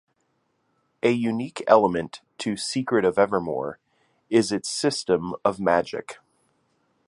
A 1.03 1.11
unique 1.11 1.63
element 1.67 2.21
to 2.39 2.57
"Secret 2.57 3.05
of 3.05 3.19
Evermore" 3.19 3.77
is 4.31 4.51
its 4.51 4.67
system 4.67 5.35
of 5.45 5.59
magic. 5.59 6.17